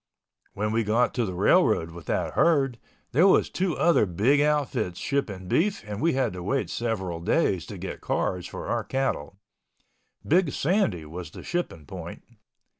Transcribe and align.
When 0.55 0.71
we 0.71 0.83
got 0.83 1.13
to 1.13 1.25
the 1.27 1.35
railroad 1.35 1.91
with 1.91 2.07
that 2.07 2.33
herd, 2.33 2.79
there 3.11 3.27
was 3.27 3.51
two 3.51 3.77
other 3.77 4.07
big 4.07 4.41
outfits 4.41 4.97
shipping 4.99 5.47
beef 5.47 5.83
and 5.85 6.01
we 6.01 6.13
had 6.13 6.33
to 6.33 6.41
wait 6.41 6.71
several 6.71 7.19
days 7.19 7.67
to 7.67 7.77
get 7.77 8.01
cars 8.01 8.47
for 8.47 8.65
our 8.65 8.83
cattle. 8.83 9.37
Big 10.27 10.53
Sandy 10.53 11.05
was 11.05 11.29
the 11.29 11.43
shipping 11.43 11.85
point. 11.85 12.23